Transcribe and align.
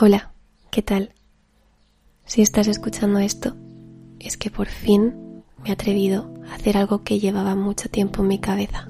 Hola, 0.00 0.30
¿qué 0.70 0.80
tal? 0.80 1.12
Si 2.24 2.40
estás 2.40 2.68
escuchando 2.68 3.18
esto, 3.18 3.56
es 4.20 4.36
que 4.36 4.48
por 4.48 4.68
fin 4.68 5.42
me 5.60 5.70
he 5.70 5.72
atrevido 5.72 6.32
a 6.48 6.54
hacer 6.54 6.76
algo 6.76 7.02
que 7.02 7.18
llevaba 7.18 7.56
mucho 7.56 7.88
tiempo 7.88 8.22
en 8.22 8.28
mi 8.28 8.38
cabeza, 8.38 8.86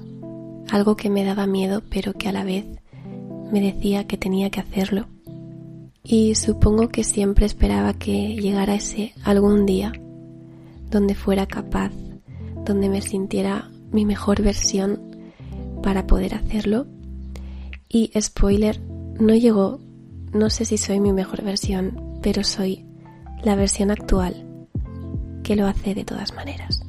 algo 0.69 0.95
que 0.95 1.09
me 1.09 1.23
daba 1.23 1.47
miedo 1.47 1.81
pero 1.89 2.13
que 2.13 2.29
a 2.29 2.31
la 2.31 2.43
vez 2.43 2.63
me 3.51 3.59
decía 3.59 4.05
que 4.05 4.17
tenía 4.17 4.51
que 4.51 4.59
hacerlo. 4.59 5.07
Y 6.03 6.35
supongo 6.35 6.89
que 6.89 7.03
siempre 7.03 7.47
esperaba 7.47 7.95
que 7.95 8.35
llegara 8.35 8.75
ese 8.75 9.15
algún 9.23 9.65
día 9.65 9.93
donde 10.91 11.15
fuera 11.15 11.47
capaz, 11.47 11.91
donde 12.65 12.87
me 12.87 13.01
sintiera 13.01 13.71
mi 13.91 14.05
mejor 14.05 14.43
versión 14.43 15.17
para 15.81 16.05
poder 16.05 16.35
hacerlo. 16.35 16.85
Y 17.87 18.11
spoiler, 18.21 18.79
no 19.19 19.33
llegó 19.33 19.79
no 20.33 20.49
sé 20.49 20.65
si 20.65 20.77
soy 20.77 20.99
mi 20.99 21.13
mejor 21.13 21.43
versión, 21.43 22.19
pero 22.21 22.43
soy 22.43 22.85
la 23.43 23.55
versión 23.55 23.91
actual 23.91 24.67
que 25.43 25.55
lo 25.55 25.65
hace 25.67 25.95
de 25.95 26.03
todas 26.03 26.33
maneras. 26.33 26.81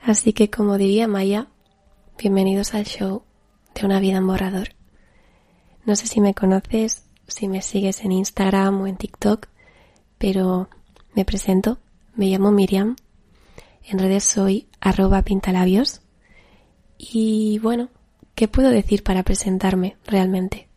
Así 0.00 0.32
que 0.32 0.50
como 0.50 0.78
diría 0.78 1.08
Maya, 1.08 1.48
bienvenidos 2.18 2.74
al 2.74 2.84
show 2.84 3.24
de 3.74 3.84
una 3.84 4.00
vida 4.00 4.18
en 4.18 4.26
borrador. 4.26 4.68
No 5.84 5.96
sé 5.96 6.06
si 6.06 6.20
me 6.20 6.34
conoces, 6.34 7.04
si 7.26 7.48
me 7.48 7.62
sigues 7.62 8.04
en 8.04 8.12
Instagram 8.12 8.80
o 8.80 8.86
en 8.86 8.96
TikTok, 8.96 9.48
pero 10.16 10.68
me 11.14 11.24
presento, 11.24 11.78
me 12.14 12.26
llamo 12.26 12.52
Miriam, 12.52 12.96
en 13.84 13.98
redes 13.98 14.24
soy 14.24 14.68
arroba 14.80 15.22
pintalabios 15.22 16.02
y 16.98 17.58
bueno, 17.60 17.88
¿Qué 18.38 18.46
puedo 18.46 18.70
decir 18.70 19.02
para 19.02 19.24
presentarme 19.24 19.96
realmente? 20.06 20.68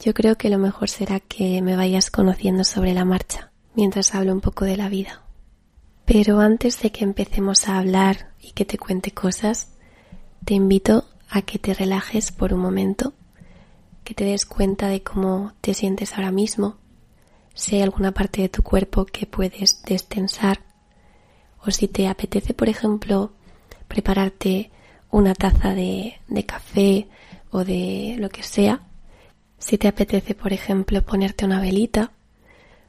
Yo 0.00 0.12
creo 0.12 0.36
que 0.36 0.48
lo 0.48 0.58
mejor 0.58 0.88
será 0.88 1.20
que 1.20 1.62
me 1.62 1.76
vayas 1.76 2.10
conociendo 2.10 2.64
sobre 2.64 2.94
la 2.94 3.04
marcha 3.04 3.52
mientras 3.76 4.12
hablo 4.12 4.32
un 4.32 4.40
poco 4.40 4.64
de 4.64 4.76
la 4.76 4.88
vida. 4.88 5.22
Pero 6.04 6.40
antes 6.40 6.82
de 6.82 6.90
que 6.90 7.04
empecemos 7.04 7.68
a 7.68 7.78
hablar 7.78 8.32
y 8.40 8.50
que 8.50 8.64
te 8.64 8.76
cuente 8.76 9.12
cosas, 9.12 9.68
te 10.44 10.54
invito 10.54 11.04
a 11.28 11.42
que 11.42 11.60
te 11.60 11.74
relajes 11.74 12.32
por 12.32 12.52
un 12.52 12.58
momento, 12.58 13.12
que 14.02 14.14
te 14.14 14.24
des 14.24 14.44
cuenta 14.44 14.88
de 14.88 15.04
cómo 15.04 15.52
te 15.60 15.74
sientes 15.74 16.14
ahora 16.14 16.32
mismo, 16.32 16.78
si 17.54 17.76
hay 17.76 17.82
alguna 17.82 18.10
parte 18.10 18.42
de 18.42 18.48
tu 18.48 18.64
cuerpo 18.64 19.04
que 19.06 19.26
puedes 19.26 19.80
destensar, 19.84 20.64
o 21.64 21.70
si 21.70 21.86
te 21.86 22.08
apetece, 22.08 22.52
por 22.52 22.68
ejemplo, 22.68 23.30
prepararte 23.86 24.72
una 25.10 25.34
taza 25.34 25.74
de, 25.74 26.20
de 26.28 26.46
café 26.46 27.08
o 27.50 27.64
de 27.64 28.16
lo 28.18 28.28
que 28.28 28.42
sea. 28.42 28.80
Si 29.58 29.76
te 29.78 29.88
apetece, 29.88 30.34
por 30.34 30.52
ejemplo, 30.52 31.02
ponerte 31.02 31.44
una 31.44 31.60
velita, 31.60 32.12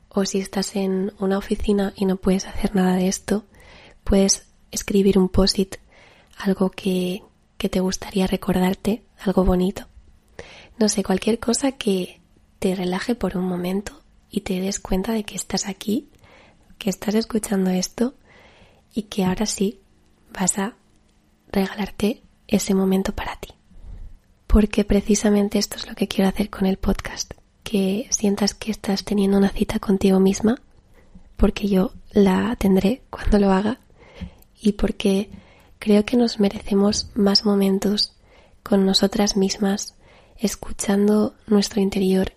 o 0.09 0.25
si 0.25 0.39
estás 0.39 0.75
en 0.75 1.13
una 1.19 1.37
oficina 1.37 1.93
y 1.95 2.05
no 2.05 2.17
puedes 2.17 2.45
hacer 2.45 2.75
nada 2.75 2.95
de 2.95 3.07
esto, 3.07 3.45
puedes 4.03 4.47
escribir 4.71 5.17
un 5.17 5.29
post-it, 5.29 5.75
algo 6.37 6.69
que, 6.69 7.23
que 7.57 7.69
te 7.69 7.79
gustaría 7.79 8.27
recordarte, 8.27 9.03
algo 9.19 9.45
bonito. 9.45 9.87
No 10.79 10.89
sé, 10.89 11.03
cualquier 11.03 11.39
cosa 11.39 11.73
que 11.73 12.19
te 12.59 12.75
relaje 12.75 13.15
por 13.15 13.37
un 13.37 13.45
momento 13.45 14.01
y 14.29 14.41
te 14.41 14.59
des 14.59 14.79
cuenta 14.79 15.13
de 15.13 15.23
que 15.23 15.35
estás 15.35 15.67
aquí, 15.67 16.09
que 16.77 16.89
estás 16.89 17.15
escuchando 17.15 17.69
esto 17.69 18.15
y 18.93 19.03
que 19.03 19.25
ahora 19.25 19.45
sí 19.45 19.79
vas 20.33 20.57
a 20.57 20.75
regalarte 21.51 22.23
ese 22.47 22.73
momento 22.73 23.13
para 23.13 23.35
ti. 23.37 23.49
Porque 24.47 24.83
precisamente 24.83 25.59
esto 25.59 25.77
es 25.77 25.87
lo 25.87 25.95
que 25.95 26.07
quiero 26.07 26.29
hacer 26.29 26.49
con 26.49 26.65
el 26.65 26.77
podcast, 26.77 27.33
que 27.63 28.07
sientas 28.09 28.53
que 28.53 28.71
estás 28.71 29.03
teniendo 29.03 29.37
una 29.37 29.49
cita 29.49 29.79
contigo 29.79 30.19
misma, 30.19 30.61
porque 31.37 31.67
yo 31.67 31.93
la 32.11 32.55
tendré 32.57 33.01
cuando 33.09 33.39
lo 33.39 33.51
haga 33.51 33.79
y 34.59 34.73
porque 34.73 35.29
creo 35.79 36.05
que 36.05 36.17
nos 36.17 36.39
merecemos 36.39 37.09
más 37.15 37.45
momentos 37.45 38.13
con 38.63 38.85
nosotras 38.85 39.37
mismas, 39.37 39.95
escuchando 40.37 41.35
nuestro 41.47 41.81
interior 41.81 42.33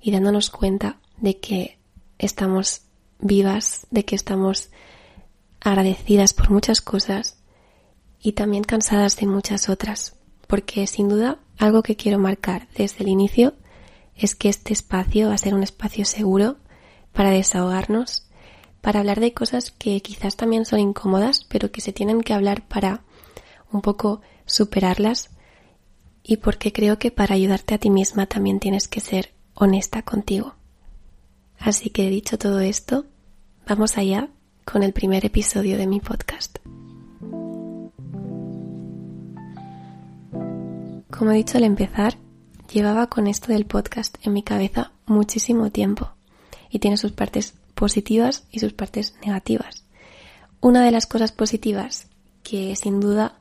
y 0.00 0.10
dándonos 0.10 0.50
cuenta 0.50 0.98
de 1.18 1.38
que 1.38 1.78
estamos 2.18 2.82
vivas, 3.18 3.86
de 3.90 4.04
que 4.04 4.16
estamos 4.16 4.70
agradecidas 5.60 6.32
por 6.32 6.50
muchas 6.50 6.80
cosas 6.80 7.39
y 8.20 8.32
también 8.32 8.64
cansadas 8.64 9.16
de 9.16 9.26
muchas 9.26 9.68
otras, 9.68 10.14
porque 10.46 10.86
sin 10.86 11.08
duda 11.08 11.38
algo 11.58 11.82
que 11.82 11.96
quiero 11.96 12.18
marcar 12.18 12.68
desde 12.76 13.04
el 13.04 13.08
inicio 13.08 13.54
es 14.16 14.34
que 14.34 14.48
este 14.48 14.72
espacio 14.72 15.28
va 15.28 15.34
a 15.34 15.38
ser 15.38 15.54
un 15.54 15.62
espacio 15.62 16.04
seguro 16.04 16.56
para 17.12 17.30
desahogarnos, 17.30 18.26
para 18.80 19.00
hablar 19.00 19.20
de 19.20 19.32
cosas 19.32 19.70
que 19.70 20.00
quizás 20.00 20.36
también 20.36 20.64
son 20.64 20.80
incómodas, 20.80 21.44
pero 21.44 21.70
que 21.70 21.80
se 21.80 21.92
tienen 21.92 22.22
que 22.22 22.34
hablar 22.34 22.66
para 22.66 23.02
un 23.72 23.80
poco 23.80 24.20
superarlas 24.46 25.30
y 26.22 26.38
porque 26.38 26.72
creo 26.72 26.98
que 26.98 27.10
para 27.10 27.34
ayudarte 27.34 27.74
a 27.74 27.78
ti 27.78 27.90
misma 27.90 28.26
también 28.26 28.60
tienes 28.60 28.88
que 28.88 29.00
ser 29.00 29.32
honesta 29.54 30.02
contigo. 30.02 30.54
Así 31.58 31.90
que 31.90 32.08
dicho 32.08 32.38
todo 32.38 32.60
esto, 32.60 33.06
vamos 33.66 33.98
allá 33.98 34.28
con 34.64 34.82
el 34.82 34.92
primer 34.92 35.24
episodio 35.24 35.76
de 35.76 35.86
mi 35.86 36.00
podcast. 36.00 36.58
Como 41.20 41.32
he 41.32 41.36
dicho 41.36 41.58
al 41.58 41.64
empezar, 41.64 42.16
llevaba 42.72 43.08
con 43.08 43.26
esto 43.26 43.52
del 43.52 43.66
podcast 43.66 44.16
en 44.22 44.32
mi 44.32 44.42
cabeza 44.42 44.90
muchísimo 45.04 45.70
tiempo 45.70 46.08
y 46.70 46.78
tiene 46.78 46.96
sus 46.96 47.12
partes 47.12 47.52
positivas 47.74 48.44
y 48.50 48.60
sus 48.60 48.72
partes 48.72 49.14
negativas. 49.22 49.84
Una 50.62 50.82
de 50.82 50.90
las 50.90 51.06
cosas 51.06 51.30
positivas 51.30 52.06
que 52.42 52.74
sin 52.74 53.00
duda 53.00 53.34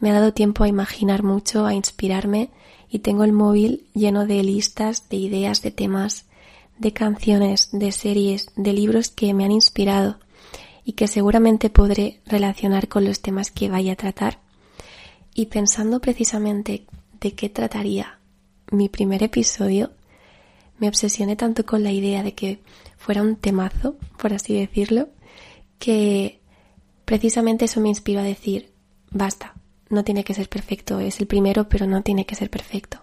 me 0.00 0.10
ha 0.10 0.14
dado 0.14 0.32
tiempo 0.32 0.64
a 0.64 0.68
imaginar 0.68 1.22
mucho, 1.22 1.66
a 1.66 1.74
inspirarme 1.74 2.50
y 2.90 2.98
tengo 2.98 3.22
el 3.22 3.32
móvil 3.32 3.86
lleno 3.94 4.26
de 4.26 4.42
listas, 4.42 5.08
de 5.08 5.18
ideas, 5.18 5.62
de 5.62 5.70
temas, 5.70 6.24
de 6.78 6.92
canciones, 6.92 7.68
de 7.70 7.92
series, 7.92 8.48
de 8.56 8.72
libros 8.72 9.08
que 9.08 9.34
me 9.34 9.44
han 9.44 9.52
inspirado 9.52 10.18
y 10.84 10.94
que 10.94 11.06
seguramente 11.06 11.70
podré 11.70 12.18
relacionar 12.26 12.88
con 12.88 13.04
los 13.04 13.20
temas 13.20 13.52
que 13.52 13.68
vaya 13.68 13.92
a 13.92 13.96
tratar. 13.96 14.40
Y 15.32 15.46
pensando 15.46 16.00
precisamente 16.00 16.86
de 17.20 17.32
qué 17.32 17.48
trataría 17.48 18.18
mi 18.70 18.88
primer 18.88 19.22
episodio, 19.22 19.90
me 20.78 20.88
obsesioné 20.88 21.36
tanto 21.36 21.66
con 21.66 21.84
la 21.84 21.92
idea 21.92 22.22
de 22.22 22.34
que 22.34 22.60
fuera 22.96 23.22
un 23.22 23.36
temazo, 23.36 23.96
por 24.16 24.32
así 24.32 24.54
decirlo, 24.54 25.08
que 25.78 26.40
precisamente 27.04 27.66
eso 27.66 27.80
me 27.80 27.88
inspiró 27.88 28.20
a 28.20 28.24
decir, 28.24 28.72
basta, 29.10 29.54
no 29.88 30.04
tiene 30.04 30.24
que 30.24 30.34
ser 30.34 30.48
perfecto, 30.48 31.00
es 31.00 31.20
el 31.20 31.26
primero, 31.26 31.68
pero 31.68 31.86
no 31.86 32.02
tiene 32.02 32.24
que 32.24 32.36
ser 32.36 32.48
perfecto. 32.48 33.00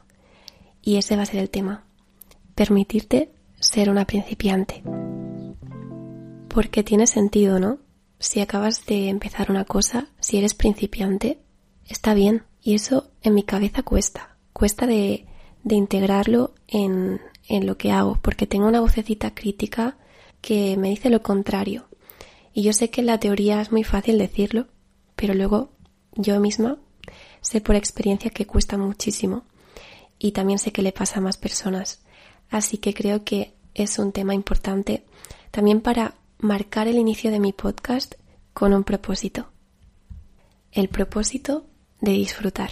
Y 0.81 0.95
ese 0.95 1.17
va 1.17 1.23
a 1.23 1.27
ser 1.27 1.41
el 1.41 1.49
tema, 1.49 1.83
permitirte 2.55 3.31
ser 3.59 3.89
una 3.89 4.05
principiante. 4.05 4.83
Porque 6.47 6.83
tiene 6.83 7.05
sentido, 7.05 7.59
¿no? 7.59 7.79
Si 8.19 8.39
acabas 8.39 8.85
de 8.85 9.09
empezar 9.09 9.51
una 9.51 9.65
cosa, 9.65 10.07
si 10.19 10.37
eres 10.37 10.55
principiante, 10.55 11.39
está 11.87 12.13
bien, 12.13 12.43
y 12.67 12.75
eso 12.75 13.11
en 13.21 13.33
mi 13.33 13.43
cabeza 13.43 13.81
cuesta, 13.81 14.35
cuesta 14.51 14.85
de, 14.85 15.25
de 15.63 15.75
integrarlo 15.75 16.53
en, 16.67 17.21
en 17.47 17.65
lo 17.65 17.77
que 17.77 17.93
hago, 17.93 18.19
porque 18.21 18.45
tengo 18.45 18.67
una 18.67 18.81
vocecita 18.81 19.33
crítica 19.33 19.95
que 20.41 20.75
me 20.75 20.89
dice 20.89 21.09
lo 21.09 21.23
contrario. 21.23 21.87
Y 22.53 22.63
yo 22.63 22.73
sé 22.73 22.89
que 22.89 22.99
en 22.99 23.07
la 23.07 23.21
teoría 23.21 23.61
es 23.61 23.71
muy 23.71 23.85
fácil 23.85 24.17
decirlo, 24.17 24.67
pero 25.15 25.33
luego 25.33 25.71
yo 26.17 26.41
misma 26.41 26.77
sé 27.39 27.61
por 27.61 27.77
experiencia 27.77 28.31
que 28.31 28.45
cuesta 28.45 28.77
muchísimo 28.77 29.45
y 30.19 30.33
también 30.33 30.59
sé 30.59 30.73
que 30.73 30.81
le 30.81 30.91
pasa 30.91 31.19
a 31.19 31.21
más 31.21 31.37
personas. 31.37 32.01
Así 32.49 32.79
que 32.79 32.93
creo 32.93 33.23
que 33.23 33.53
es 33.75 33.97
un 33.97 34.11
tema 34.11 34.33
importante 34.33 35.05
también 35.51 35.79
para 35.79 36.15
marcar 36.37 36.89
el 36.89 36.97
inicio 36.97 37.31
de 37.31 37.39
mi 37.39 37.53
podcast 37.53 38.15
con 38.53 38.73
un 38.73 38.83
propósito. 38.83 39.47
El 40.73 40.89
propósito 40.89 41.65
de 42.01 42.11
disfrutar. 42.11 42.71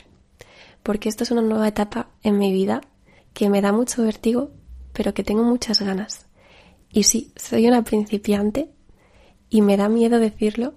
Porque 0.84 1.10
esto 1.10 1.24
es 1.24 1.32
una 1.32 1.42
nueva 1.42 1.68
etapa 1.68 2.10
en 2.24 2.38
mi 2.38 2.52
vida 2.52 2.82
que 3.34 3.50
me 3.50 3.62
da 3.62 3.72
mucho 3.72 4.04
vértigo, 4.04 4.52
pero 4.94 5.14
que 5.14 5.24
tengo 5.24 5.44
muchas 5.44 5.82
ganas. 5.82 6.26
Y 6.92 7.04
sí, 7.04 7.34
soy 7.36 7.68
una 7.68 7.84
principiante 7.84 8.72
y 9.50 9.62
me 9.62 9.78
da 9.78 9.90
miedo 9.90 10.20
decirlo, 10.20 10.76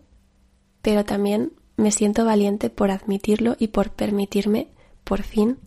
pero 0.82 1.04
también 1.04 1.52
me 1.76 1.92
siento 1.92 2.24
valiente 2.24 2.70
por 2.70 2.90
admitirlo 2.90 3.56
y 3.58 3.68
por 3.68 3.92
permitirme, 3.92 4.68
por 5.04 5.22
fin, 5.22 5.58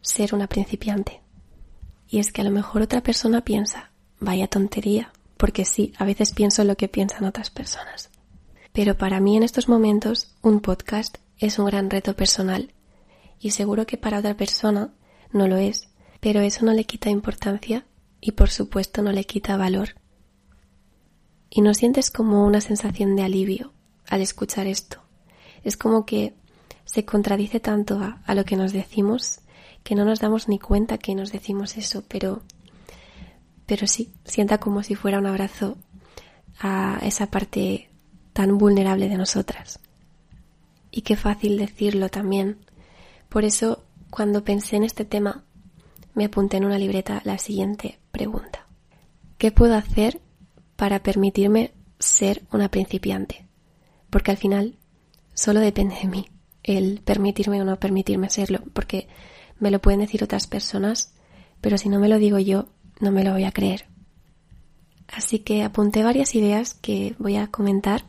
ser 0.00 0.34
una 0.34 0.46
principiante. 0.46 1.20
Y 2.08 2.20
es 2.20 2.32
que 2.32 2.40
a 2.40 2.44
lo 2.44 2.50
mejor 2.50 2.82
otra 2.82 3.02
persona 3.02 3.44
piensa, 3.44 3.90
vaya 4.18 4.48
tontería, 4.48 5.12
porque 5.36 5.64
sí, 5.64 5.92
a 5.98 6.04
veces 6.04 6.32
pienso 6.32 6.64
lo 6.64 6.76
que 6.76 6.88
piensan 6.88 7.24
otras 7.24 7.50
personas. 7.50 8.10
Pero 8.72 8.96
para 8.96 9.20
mí 9.20 9.36
en 9.36 9.42
estos 9.42 9.68
momentos 9.68 10.34
un 10.42 10.60
podcast 10.60 11.18
es 11.38 11.58
un 11.58 11.66
gran 11.66 11.90
reto 11.90 12.14
personal 12.14 12.72
y 13.40 13.50
seguro 13.50 13.86
que 13.86 13.96
para 13.96 14.18
otra 14.18 14.36
persona 14.36 14.92
no 15.32 15.46
lo 15.48 15.56
es, 15.56 15.88
Pero 16.20 16.40
eso 16.40 16.64
no 16.64 16.72
le 16.72 16.82
quita 16.82 17.10
importancia 17.10 17.86
y 18.20 18.32
por 18.32 18.50
supuesto 18.50 19.02
no 19.02 19.12
le 19.12 19.22
quita 19.22 19.56
valor. 19.56 19.90
Y 21.48 21.60
no 21.60 21.74
sientes 21.74 22.10
como 22.10 22.44
una 22.44 22.60
sensación 22.60 23.14
de 23.14 23.22
alivio 23.22 23.72
al 24.08 24.20
escuchar 24.20 24.66
esto. 24.66 25.00
Es 25.62 25.76
como 25.76 26.04
que 26.04 26.34
se 26.84 27.04
contradice 27.04 27.60
tanto 27.60 28.00
a, 28.00 28.34
lo 28.34 28.44
que 28.44 28.56
nos 28.56 28.72
decimos 28.72 29.40
que 29.84 29.94
no 29.94 30.04
nos 30.04 30.18
damos 30.18 30.48
ni 30.48 30.58
cuenta 30.58 30.98
que 30.98 31.14
nos 31.14 31.30
decimos 31.30 31.76
eso, 31.76 32.02
pero, 32.08 32.42
pero 33.64 33.86
sí, 33.86 34.10
sienta 34.24 34.58
como 34.58 34.82
si 34.82 34.96
fuera 34.96 35.18
un 35.18 35.26
abrazo 35.26 35.76
a 36.60 36.98
esa 37.02 37.30
parte 37.30 37.88
tan 38.32 38.58
vulnerable 38.58 39.08
de 39.08 39.16
nosotras. 39.16 39.78
Y 40.90 41.02
qué 41.02 41.16
fácil 41.16 41.58
decirlo 41.58 42.08
también. 42.08 42.58
Por 43.28 43.44
eso, 43.44 43.84
cuando 44.10 44.44
pensé 44.44 44.76
en 44.76 44.84
este 44.84 45.04
tema, 45.04 45.44
me 46.14 46.24
apunté 46.24 46.56
en 46.56 46.64
una 46.64 46.78
libreta 46.78 47.20
la 47.24 47.38
siguiente 47.38 47.98
pregunta. 48.10 48.66
¿Qué 49.36 49.52
puedo 49.52 49.74
hacer 49.74 50.20
para 50.76 51.02
permitirme 51.02 51.72
ser 51.98 52.42
una 52.52 52.70
principiante? 52.70 53.46
Porque 54.10 54.30
al 54.30 54.36
final 54.36 54.76
solo 55.34 55.60
depende 55.60 55.96
de 55.96 56.08
mí 56.08 56.26
el 56.64 57.00
permitirme 57.04 57.60
o 57.62 57.64
no 57.64 57.78
permitirme 57.78 58.30
serlo, 58.30 58.60
porque 58.72 59.08
me 59.58 59.70
lo 59.70 59.80
pueden 59.80 60.00
decir 60.00 60.22
otras 60.22 60.46
personas, 60.46 61.14
pero 61.60 61.78
si 61.78 61.88
no 61.88 61.98
me 61.98 62.08
lo 62.08 62.18
digo 62.18 62.38
yo, 62.38 62.68
no 63.00 63.10
me 63.10 63.24
lo 63.24 63.32
voy 63.32 63.44
a 63.44 63.52
creer. 63.52 63.86
Así 65.08 65.38
que 65.38 65.62
apunté 65.62 66.02
varias 66.02 66.34
ideas 66.34 66.74
que 66.74 67.14
voy 67.18 67.36
a 67.36 67.46
comentar 67.46 68.04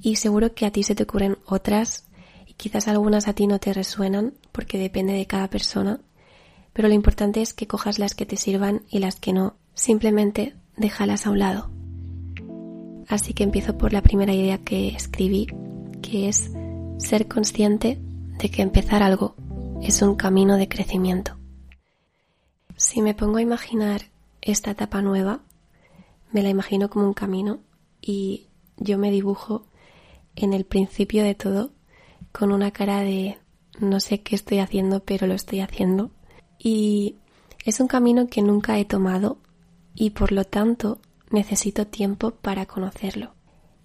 y 0.00 0.16
seguro 0.16 0.54
que 0.54 0.66
a 0.66 0.70
ti 0.70 0.82
se 0.82 0.94
te 0.94 1.02
ocurren 1.02 1.38
otras 1.46 2.04
y 2.46 2.54
quizás 2.54 2.88
algunas 2.88 3.28
a 3.28 3.32
ti 3.32 3.46
no 3.46 3.58
te 3.58 3.72
resuenan 3.72 4.34
porque 4.52 4.78
depende 4.78 5.12
de 5.12 5.26
cada 5.26 5.48
persona, 5.48 6.00
pero 6.72 6.88
lo 6.88 6.94
importante 6.94 7.42
es 7.42 7.54
que 7.54 7.66
cojas 7.66 7.98
las 7.98 8.14
que 8.14 8.26
te 8.26 8.36
sirvan 8.36 8.82
y 8.88 9.00
las 9.00 9.16
que 9.16 9.32
no, 9.32 9.56
simplemente 9.74 10.54
déjalas 10.76 11.26
a 11.26 11.30
un 11.30 11.38
lado. 11.38 11.70
Así 13.08 13.32
que 13.32 13.42
empiezo 13.42 13.78
por 13.78 13.92
la 13.92 14.02
primera 14.02 14.34
idea 14.34 14.58
que 14.58 14.88
escribí, 14.88 15.48
que 16.02 16.28
es 16.28 16.50
ser 16.98 17.26
consciente 17.26 17.98
de 18.38 18.50
que 18.50 18.62
empezar 18.62 19.02
algo 19.02 19.34
es 19.82 20.02
un 20.02 20.16
camino 20.16 20.56
de 20.56 20.68
crecimiento. 20.68 21.36
Si 22.76 23.02
me 23.02 23.14
pongo 23.14 23.38
a 23.38 23.42
imaginar 23.42 24.02
esta 24.40 24.70
etapa 24.70 25.02
nueva, 25.02 25.40
me 26.32 26.42
la 26.42 26.48
imagino 26.48 26.90
como 26.90 27.06
un 27.06 27.14
camino 27.14 27.60
y 28.00 28.46
yo 28.76 28.98
me 28.98 29.10
dibujo 29.10 29.66
en 30.38 30.52
el 30.52 30.64
principio 30.64 31.22
de 31.22 31.34
todo 31.34 31.72
con 32.32 32.52
una 32.52 32.70
cara 32.70 33.00
de 33.00 33.38
no 33.80 34.00
sé 34.00 34.22
qué 34.22 34.34
estoy 34.34 34.58
haciendo, 34.58 35.00
pero 35.00 35.26
lo 35.26 35.34
estoy 35.34 35.60
haciendo. 35.60 36.10
Y 36.58 37.16
es 37.64 37.80
un 37.80 37.88
camino 37.88 38.26
que 38.26 38.42
nunca 38.42 38.78
he 38.78 38.84
tomado 38.84 39.38
y 39.94 40.10
por 40.10 40.32
lo 40.32 40.44
tanto 40.44 41.00
necesito 41.30 41.86
tiempo 41.86 42.32
para 42.32 42.66
conocerlo. 42.66 43.34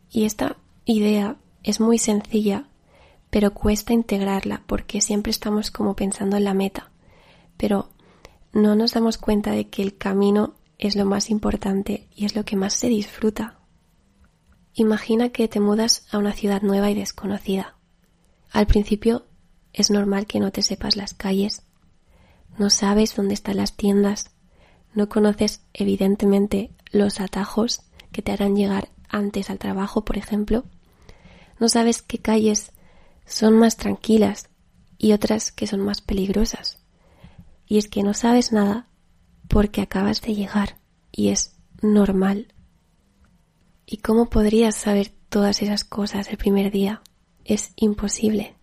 Y 0.09 0.25
esta 0.25 0.57
idea 0.85 1.37
es 1.63 1.79
muy 1.79 1.97
sencilla 1.97 2.67
pero 3.33 3.51
cuesta 3.51 3.93
integrarla 3.93 4.61
porque 4.67 5.01
siempre 5.01 5.31
estamos 5.31 5.71
como 5.71 5.95
pensando 5.95 6.37
en 6.37 6.43
la 6.43 6.53
meta, 6.53 6.91
pero 7.57 7.89
no 8.51 8.75
nos 8.75 8.93
damos 8.93 9.17
cuenta 9.17 9.53
de 9.53 9.69
que 9.69 9.81
el 9.81 9.97
camino 9.97 10.53
es 10.77 10.95
lo 10.95 11.05
más 11.05 11.31
importante 11.31 12.07
y 12.15 12.25
es 12.25 12.35
lo 12.35 12.45
que 12.45 12.55
más 12.55 12.75
se 12.75 12.89
disfruta. 12.89 13.57
Imagina 14.75 15.29
que 15.29 15.47
te 15.47 15.59
mudas 15.59 16.07
a 16.11 16.17
una 16.17 16.33
ciudad 16.33 16.61
nueva 16.61 16.89
y 16.89 16.95
desconocida. 16.95 17.75
Al 18.51 18.65
principio 18.65 19.27
es 19.71 19.91
normal 19.91 20.25
que 20.25 20.39
no 20.39 20.51
te 20.51 20.61
sepas 20.63 20.95
las 20.95 21.13
calles, 21.13 21.63
no 22.57 22.69
sabes 22.69 23.15
dónde 23.15 23.33
están 23.33 23.57
las 23.57 23.75
tiendas, 23.75 24.31
no 24.93 25.09
conoces 25.09 25.61
evidentemente 25.73 26.71
los 26.91 27.19
atajos 27.19 27.81
que 28.11 28.21
te 28.21 28.31
harán 28.31 28.55
llegar 28.55 28.89
antes 29.09 29.49
al 29.49 29.59
trabajo, 29.59 30.05
por 30.05 30.17
ejemplo, 30.17 30.63
no 31.59 31.69
sabes 31.69 32.01
qué 32.01 32.17
calles 32.19 32.71
son 33.25 33.57
más 33.57 33.77
tranquilas 33.77 34.49
y 34.97 35.13
otras 35.13 35.51
que 35.51 35.67
son 35.67 35.81
más 35.81 36.01
peligrosas. 36.01 36.79
Y 37.67 37.77
es 37.77 37.87
que 37.87 38.03
no 38.03 38.13
sabes 38.13 38.51
nada 38.51 38.87
porque 39.47 39.81
acabas 39.81 40.21
de 40.21 40.35
llegar 40.35 40.77
y 41.11 41.29
es 41.29 41.55
normal. 41.81 42.52
¿Y 43.85 43.97
cómo 43.97 44.29
podrías 44.29 44.75
saber 44.75 45.11
todas 45.29 45.61
esas 45.61 45.83
cosas 45.83 46.29
el 46.29 46.37
primer 46.37 46.71
día? 46.71 47.01
Es 47.43 47.73
imposible. 47.75 48.55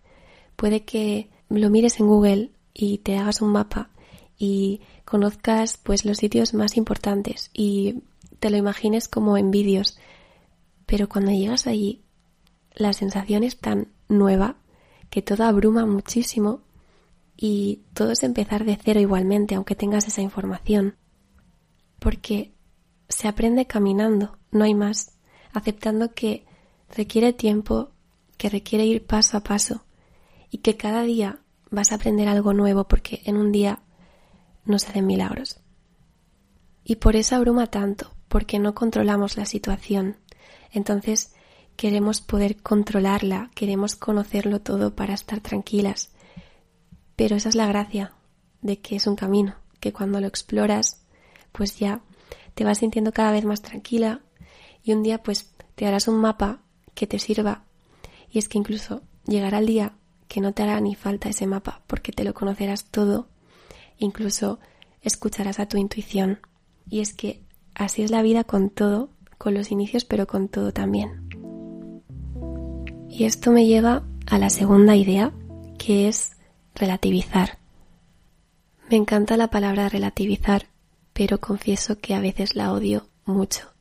Puede 0.55 0.83
que 0.83 1.29
lo 1.49 1.69
mires 1.69 1.99
en 1.99 2.07
Google 2.07 2.51
y 2.73 2.99
te 2.99 3.17
hagas 3.17 3.41
un 3.41 3.51
mapa 3.51 3.89
y 4.37 4.81
conozcas 5.05 5.77
pues 5.77 6.05
los 6.05 6.17
sitios 6.17 6.53
más 6.53 6.77
importantes 6.77 7.49
y 7.53 8.03
te 8.39 8.49
lo 8.49 8.57
imagines 8.57 9.07
como 9.07 9.37
en 9.37 9.51
vídeos, 9.51 9.97
pero 10.85 11.07
cuando 11.09 11.31
llegas 11.31 11.67
allí 11.67 12.01
la 12.73 12.93
sensación 12.93 13.43
es 13.43 13.57
tan 13.57 13.89
nueva 14.07 14.55
que 15.09 15.21
todo 15.21 15.43
abruma 15.43 15.85
muchísimo 15.85 16.61
y 17.35 17.81
todo 17.93 18.11
es 18.11 18.23
empezar 18.23 18.65
de 18.65 18.77
cero 18.81 18.99
igualmente, 18.99 19.55
aunque 19.55 19.75
tengas 19.75 20.07
esa 20.07 20.21
información. 20.21 20.95
Porque 21.99 22.53
se 23.09 23.27
aprende 23.27 23.65
caminando, 23.65 24.37
no 24.51 24.63
hay 24.65 24.75
más, 24.75 25.13
aceptando 25.53 26.13
que 26.13 26.45
requiere 26.95 27.33
tiempo, 27.33 27.91
que 28.37 28.49
requiere 28.49 28.85
ir 28.85 29.05
paso 29.05 29.37
a 29.37 29.43
paso 29.43 29.83
y 30.49 30.59
que 30.59 30.77
cada 30.77 31.03
día 31.03 31.39
vas 31.69 31.91
a 31.91 31.95
aprender 31.95 32.27
algo 32.27 32.53
nuevo 32.53 32.87
porque 32.87 33.21
en 33.25 33.37
un 33.37 33.51
día 33.51 33.79
no 34.65 34.77
se 34.79 34.87
hacen 34.87 35.07
milagros. 35.07 35.59
Y 36.83 36.97
por 36.97 37.15
eso 37.15 37.35
abruma 37.35 37.67
tanto, 37.67 38.11
porque 38.27 38.59
no 38.59 38.75
controlamos 38.75 39.37
la 39.37 39.45
situación. 39.45 40.17
Entonces 40.71 41.33
queremos 41.75 42.21
poder 42.21 42.57
controlarla, 42.61 43.51
queremos 43.55 43.95
conocerlo 43.95 44.61
todo 44.61 44.95
para 44.95 45.13
estar 45.13 45.39
tranquilas. 45.39 46.09
Pero 47.15 47.35
esa 47.35 47.49
es 47.49 47.55
la 47.55 47.67
gracia 47.67 48.13
de 48.61 48.79
que 48.79 48.95
es 48.95 49.07
un 49.07 49.15
camino, 49.15 49.55
que 49.79 49.93
cuando 49.93 50.19
lo 50.19 50.27
exploras, 50.27 51.01
pues 51.51 51.77
ya 51.77 52.01
te 52.53 52.63
vas 52.63 52.79
sintiendo 52.79 53.11
cada 53.11 53.31
vez 53.31 53.45
más 53.45 53.61
tranquila 53.61 54.21
y 54.83 54.93
un 54.93 55.03
día 55.03 55.21
pues 55.21 55.51
te 55.75 55.85
harás 55.85 56.07
un 56.07 56.19
mapa 56.19 56.61
que 56.93 57.07
te 57.07 57.19
sirva 57.19 57.63
y 58.31 58.39
es 58.39 58.47
que 58.47 58.57
incluso 58.57 59.01
llegará 59.25 59.59
el 59.59 59.67
día 59.67 59.93
que 60.27 60.41
no 60.41 60.53
te 60.53 60.63
hará 60.63 60.79
ni 60.79 60.95
falta 60.95 61.29
ese 61.29 61.45
mapa 61.45 61.81
porque 61.87 62.11
te 62.11 62.23
lo 62.23 62.33
conocerás 62.33 62.85
todo, 62.85 63.27
incluso 63.97 64.59
escucharás 65.01 65.59
a 65.59 65.67
tu 65.67 65.77
intuición. 65.77 66.39
Y 66.89 67.01
es 67.01 67.13
que 67.13 67.41
así 67.75 68.01
es 68.01 68.11
la 68.11 68.21
vida 68.21 68.43
con 68.43 68.69
todo, 68.69 69.09
con 69.37 69.53
los 69.53 69.71
inicios 69.71 70.05
pero 70.05 70.27
con 70.27 70.47
todo 70.47 70.71
también. 70.71 71.27
Y 73.09 73.25
esto 73.25 73.51
me 73.51 73.65
lleva 73.65 74.03
a 74.27 74.37
la 74.37 74.49
segunda 74.49 74.95
idea, 74.95 75.33
que 75.77 76.07
es 76.07 76.37
relativizar. 76.75 77.57
Me 78.89 78.95
encanta 78.95 79.35
la 79.35 79.49
palabra 79.49 79.89
relativizar, 79.89 80.67
pero 81.11 81.39
confieso 81.39 81.99
que 81.99 82.15
a 82.15 82.21
veces 82.21 82.55
la 82.55 82.71
odio 82.71 83.07
mucho, 83.25 83.73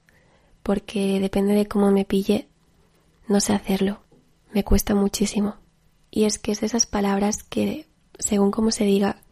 porque 0.62 1.20
depende 1.20 1.54
de 1.54 1.66
cómo 1.66 1.90
me 1.90 2.04
pille, 2.04 2.48
no 3.28 3.40
sé 3.40 3.52
hacerlo, 3.52 4.00
me 4.52 4.64
cuesta 4.64 4.94
muchísimo. 4.94 5.56
Y 6.10 6.24
es 6.24 6.38
que 6.38 6.52
es 6.52 6.60
de 6.60 6.66
esas 6.66 6.86
palabras 6.86 7.42
que, 7.42 7.86
según 8.18 8.50
como 8.50 8.70
se 8.70 8.84
diga, 8.84 9.22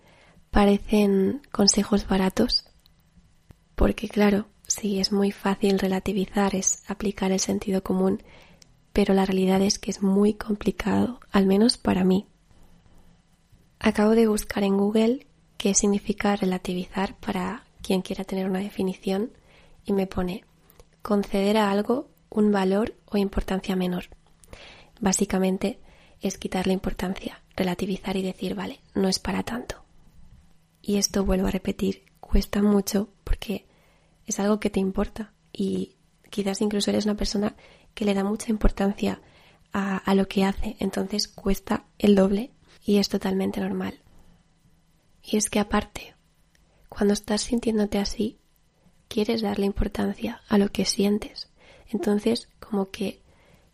parecen 0.50 1.42
consejos 1.52 2.06
baratos, 2.06 2.64
porque 3.75 4.08
claro, 4.08 4.47
si 4.66 5.00
es 5.00 5.12
muy 5.12 5.32
fácil 5.32 5.78
relativizar, 5.78 6.54
es 6.54 6.82
aplicar 6.88 7.32
el 7.32 7.40
sentido 7.40 7.82
común 7.82 8.23
pero 8.99 9.14
la 9.14 9.25
realidad 9.25 9.62
es 9.62 9.78
que 9.78 9.92
es 9.92 10.02
muy 10.02 10.35
complicado, 10.35 11.20
al 11.30 11.47
menos 11.47 11.78
para 11.78 12.02
mí. 12.02 12.26
Acabo 13.78 14.11
de 14.11 14.26
buscar 14.26 14.64
en 14.64 14.76
Google 14.76 15.28
qué 15.56 15.73
significa 15.73 16.35
relativizar 16.35 17.16
para 17.18 17.62
quien 17.80 18.02
quiera 18.02 18.25
tener 18.25 18.50
una 18.50 18.58
definición 18.58 19.30
y 19.85 19.92
me 19.92 20.08
pone 20.08 20.44
conceder 21.02 21.57
a 21.57 21.71
algo 21.71 22.09
un 22.31 22.52
valor 22.52 22.95
o 23.07 23.17
importancia 23.17 23.76
menor. 23.76 24.05
Básicamente 25.00 25.81
es 26.21 26.38
quitarle 26.38 26.73
importancia, 26.73 27.43
relativizar 27.57 28.17
y 28.17 28.23
decir, 28.23 28.55
vale, 28.55 28.81
no 28.95 29.09
es 29.09 29.19
para 29.19 29.43
tanto. 29.43 29.85
Y 30.83 30.97
esto 30.97 31.25
vuelvo 31.25 31.47
a 31.47 31.52
repetir, 31.52 32.05
cuesta 32.21 32.62
mucho 32.62 33.09
porque 33.25 33.67
es 34.26 34.40
algo 34.40 34.61
que 34.61 34.71
te 34.71 34.81
importa 34.81 35.33
y 35.52 35.97
quizás 36.31 36.61
incluso 36.61 36.90
eres 36.90 37.05
una 37.05 37.17
persona 37.17 37.55
que 37.95 38.05
le 38.05 38.14
da 38.14 38.25
mucha 38.25 38.50
importancia 38.50 39.21
a, 39.73 40.14
lo 40.14 40.26
que 40.26 40.45
hace, 40.45 40.76
entonces 40.81 41.28
cuesta 41.28 41.85
el 41.99 42.14
doble 42.14 42.50
y 42.85 42.99
es 42.99 43.09
totalmente 43.09 43.61
normal. 43.61 44.00
Y 45.23 45.37
es 45.37 45.50
que 45.50 45.61
aparte, 45.61 46.14
cuando 46.88 47.12
estás 47.14 47.43
sintiéndote 47.43 47.99
así, 47.99 48.38
quieres 49.09 49.43
darle 49.43 49.67
importancia 49.67 50.43
a 50.49 50.59
lo 50.59 50.71
que 50.71 50.85
sientes. 50.85 51.49
Entonces, 51.88 52.49
como 52.61 52.91
que 52.91 53.23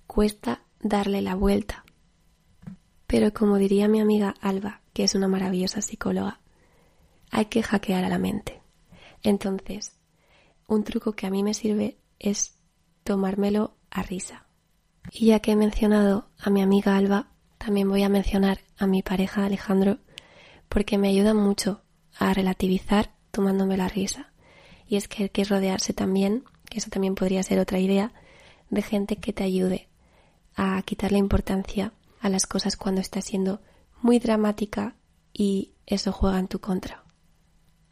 cuesta 0.07 0.63
darle 0.81 1.23
la 1.23 1.35
vuelta. 1.35 1.85
Pero 3.07 3.33
como 3.33 3.57
diría 3.57 3.89
mi 3.89 4.01
amiga 4.01 4.35
Alba, 4.41 4.81
que 4.93 5.05
es 5.05 5.15
una 5.15 5.29
maravillosa 5.29 5.83
psicóloga, 5.83 6.41
hay 7.31 7.47
que 7.47 7.63
hackear 7.63 8.05
a 8.05 8.09
la 8.09 8.19
mente. 8.19 8.63
Entonces, 9.23 9.97
un 10.67 10.85
truco 10.85 11.13
que 11.13 11.27
a 11.27 11.31
mí 11.31 11.43
me 11.43 11.55
sirve 11.55 11.99
es 12.19 12.55
tomármelo 13.03 13.77
a 13.91 14.03
risa. 14.03 14.47
Y 15.11 15.27
ya 15.27 15.41
que 15.41 15.53
he 15.53 15.57
mencionado 15.57 16.29
a 16.39 16.51
mi 16.51 16.63
amiga 16.63 16.97
Alba, 16.97 17.29
también 17.59 17.89
voy 17.89 18.03
a 18.03 18.09
mencionar 18.09 18.61
a 18.79 18.87
mi 18.87 19.03
pareja 19.03 19.45
Alejandro, 19.45 19.99
porque 20.69 20.99
me 20.99 21.09
ayuda 21.09 21.35
mucho 21.35 21.83
a 22.19 22.33
relativizar 22.33 23.15
tomándome 23.31 23.77
la 23.77 23.89
risa. 23.89 24.33
Y 24.87 24.97
es 24.97 25.09
que 25.09 25.25
hay 25.25 25.29
que 25.31 25.45
rodearse 25.45 25.93
también, 25.93 26.45
que 26.69 26.79
eso 26.79 26.91
también 26.91 27.15
podría 27.15 27.43
ser 27.43 27.59
otra 27.59 27.79
idea, 27.79 28.13
de 28.71 28.83
gente 28.83 29.17
que 29.17 29.33
te 29.33 29.45
ayude 29.45 29.89
a 30.57 30.81
quitarle 30.83 31.19
importancia 31.19 31.93
a 32.21 32.29
las 32.29 32.47
cosas 32.47 32.77
cuando 32.77 33.01
estás 33.01 33.25
siendo 33.25 33.61
muy 34.01 34.19
dramática 34.19 34.97
y 35.33 35.73
eso 35.87 36.13
juega 36.13 36.39
en 36.39 36.49
tu 36.49 36.61
contra. 36.61 37.05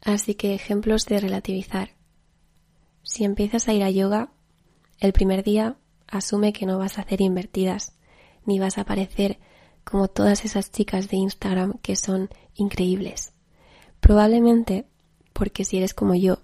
Así 0.03 0.35
que 0.35 0.55
ejemplos 0.55 1.07
de 1.07 1.21
relativizar. 1.21 1.91
Si 3.03 3.25
empiezas 3.25 3.69
a 3.69 3.73
ir 3.73 3.83
a 3.83 3.91
yoga, 3.91 4.33
el 4.99 5.13
primer 5.13 5.43
día 5.43 5.77
asume 6.07 6.53
que 6.53 6.67
no 6.67 6.79
vas 6.79 6.99
a 6.99 7.03
hacer 7.03 7.21
invertidas, 7.21 7.95
ni 8.45 8.59
vas 8.59 8.79
a 8.79 8.85
parecer 8.85 9.39
como 9.85 10.09
todas 10.09 10.45
esas 10.45 10.71
chicas 10.71 11.09
de 11.09 11.17
Instagram 11.17 11.79
que 11.79 11.97
son 11.97 12.31
increíbles. 12.55 13.33
Probablemente 14.01 14.87
porque 15.33 15.65
si 15.65 15.79
eres 15.79 15.95
como 15.95 16.15
yo, 16.15 16.39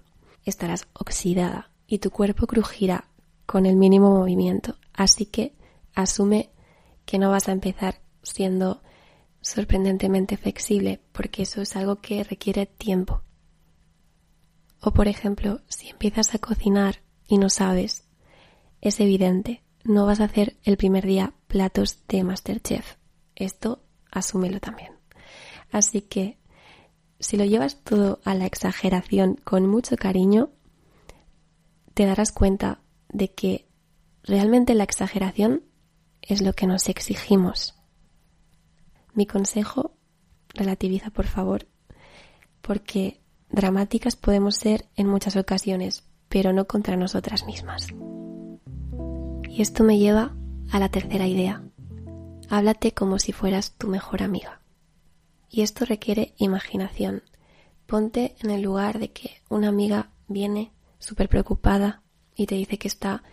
estarás 0.49 0.87
oxidada 0.93 1.71
y 1.87 1.99
tu 1.99 2.11
cuerpo 2.11 2.47
crujirá 2.47 3.05
con 3.45 3.65
el 3.65 3.75
mínimo 3.75 4.11
movimiento. 4.11 4.75
Así 4.93 5.25
que 5.25 5.55
asume 5.95 6.49
que 7.05 7.17
no 7.17 7.31
vas 7.31 7.47
a 7.49 7.51
empezar 7.51 8.01
siendo 8.21 8.81
sorprendentemente 9.41 10.37
flexible 10.37 11.01
porque 11.11 11.43
eso 11.43 11.61
es 11.61 11.75
algo 11.75 11.97
que 11.97 12.23
requiere 12.23 12.65
tiempo. 12.65 13.23
O 14.81 14.91
por 14.91 15.07
ejemplo, 15.07 15.61
si 15.67 15.89
empiezas 15.89 16.33
a 16.35 16.39
cocinar 16.39 17.01
y 17.27 17.37
no 17.37 17.49
sabes, 17.49 18.07
es 18.81 18.99
evidente, 18.99 19.63
no 19.83 20.05
vas 20.05 20.19
a 20.19 20.25
hacer 20.25 20.57
el 20.63 20.77
primer 20.77 21.05
día 21.05 21.33
platos 21.47 22.05
de 22.07 22.23
Masterchef. 22.23 22.95
Esto 23.35 23.83
asúmelo 24.11 24.59
también. 24.59 24.93
Así 25.71 26.01
que 26.01 26.38
si 27.19 27.37
lo 27.37 27.45
llevas 27.45 27.83
todo 27.83 28.19
a 28.23 28.33
la 28.33 28.45
exageración 28.45 29.35
con 29.43 29.67
mucho 29.67 29.97
cariño, 29.97 30.49
te 31.93 32.05
darás 32.05 32.31
cuenta 32.31 32.81
de 33.09 33.33
que 33.33 33.67
realmente 34.23 34.73
la 34.73 34.83
exageración 34.83 35.63
es 36.21 36.41
lo 36.41 36.53
que 36.53 36.67
nos 36.67 36.87
exigimos. 36.87 37.75
Mi 39.13 39.25
consejo, 39.25 39.97
relativiza 40.53 41.09
por 41.09 41.27
favor, 41.27 41.67
porque 42.61 43.19
dramáticas 43.49 44.15
podemos 44.15 44.55
ser 44.55 44.85
en 44.95 45.07
muchas 45.07 45.35
ocasiones, 45.35 46.03
pero 46.29 46.53
no 46.53 46.67
contra 46.67 46.95
nosotras 46.95 47.45
mismas. 47.45 47.87
Y 49.49 49.61
esto 49.61 49.83
me 49.83 49.97
lleva 49.97 50.35
a 50.71 50.79
la 50.79 50.89
tercera 50.89 51.27
idea. 51.27 51.63
Háblate 52.49 52.93
como 52.93 53.19
si 53.19 53.31
fueras 53.31 53.73
tu 53.73 53.87
mejor 53.87 54.23
amiga. 54.23 54.58
Y 55.49 55.61
esto 55.61 55.85
requiere 55.85 56.33
imaginación. 56.37 57.23
Ponte 57.85 58.35
en 58.41 58.51
el 58.51 58.61
lugar 58.61 58.99
de 58.99 59.11
que 59.11 59.41
una 59.49 59.69
amiga 59.69 60.11
viene 60.27 60.71
súper 60.99 61.27
preocupada 61.27 62.03
y 62.35 62.45
te 62.45 62.55
dice 62.55 62.77
que 62.77 62.87
está 62.87 63.23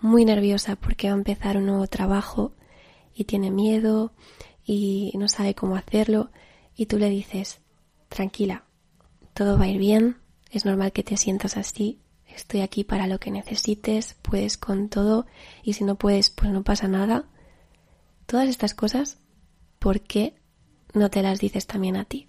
muy 0.00 0.24
nerviosa 0.24 0.76
porque 0.76 1.08
va 1.08 1.14
a 1.14 1.18
empezar 1.18 1.56
un 1.56 1.66
nuevo 1.66 1.86
trabajo 1.86 2.54
y 3.14 3.24
tiene 3.24 3.50
miedo 3.50 4.12
y 4.64 5.12
no 5.16 5.28
sabe 5.28 5.54
cómo 5.54 5.76
hacerlo 5.76 6.30
y 6.76 6.86
tú 6.86 6.98
le 6.98 7.08
dices, 7.08 7.60
tranquila, 8.08 8.64
todo 9.32 9.58
va 9.58 9.64
a 9.64 9.68
ir 9.68 9.78
bien, 9.78 10.18
es 10.50 10.64
normal 10.64 10.92
que 10.92 11.02
te 11.02 11.16
sientas 11.16 11.56
así, 11.56 12.00
estoy 12.26 12.60
aquí 12.60 12.84
para 12.84 13.06
lo 13.06 13.18
que 13.18 13.30
necesites, 13.30 14.14
puedes 14.22 14.56
con 14.56 14.88
todo 14.88 15.26
y 15.62 15.72
si 15.72 15.84
no 15.84 15.96
puedes, 15.96 16.30
pues 16.30 16.50
no 16.50 16.62
pasa 16.62 16.88
nada. 16.88 17.24
Todas 18.26 18.48
estas 18.48 18.74
cosas, 18.74 19.18
¿por 19.78 20.00
qué 20.00 20.36
no 20.94 21.10
te 21.10 21.22
las 21.22 21.38
dices 21.38 21.66
también 21.66 21.96
a 21.96 22.04
ti? 22.04 22.28